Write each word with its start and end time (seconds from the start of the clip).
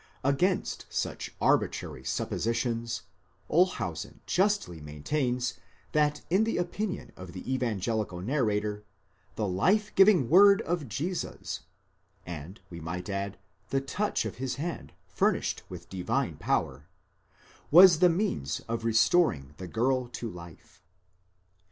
8 0.25 0.29
Against 0.29 0.87
such 0.89 1.35
arbitrary 1.39 2.03
suppositions, 2.03 3.03
Olshausen 3.51 4.21
justly 4.25 4.81
maintains 4.81 5.59
that 5.91 6.21
in 6.27 6.43
the 6.43 6.57
opinion 6.57 7.11
of 7.15 7.33
the 7.33 7.53
evangelical 7.53 8.19
narrator 8.19 8.83
the 9.35 9.45
life 9.47 9.93
giving 9.93 10.27
word 10.27 10.63
of 10.63 10.87
Jesus 10.89 11.59
(and 12.25 12.59
we 12.71 12.79
might 12.79 13.11
add, 13.11 13.37
the 13.69 13.79
touch 13.79 14.25
of 14.25 14.37
his 14.37 14.55
hand, 14.55 14.93
furnished 15.05 15.61
with 15.69 15.87
divine 15.87 16.37
power) 16.37 16.87
was 17.69 17.99
the 17.99 18.09
means 18.09 18.59
of 18.61 18.83
restoring 18.83 19.53
the 19.57 19.67
girl 19.67 20.07
to 20.07 20.27
life. 20.27 20.81